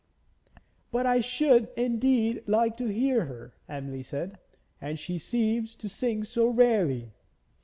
'But 0.89 1.05
I 1.05 1.19
should 1.19 1.67
indeed 1.77 2.45
like 2.47 2.75
to 2.77 2.87
hear 2.87 3.25
her,' 3.25 3.53
Emily 3.69 4.01
said, 4.01 4.39
'and 4.81 4.97
she 4.97 5.19
seems 5.19 5.75
to 5.75 5.87
sing 5.87 6.23
so 6.23 6.47
rarely.' 6.47 7.11